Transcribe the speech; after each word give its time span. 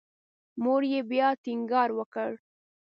مور 0.63 0.81
یې 0.91 1.01
بیا 1.11 1.27
ټینګار 1.43 1.89
وکړ. 1.95 2.29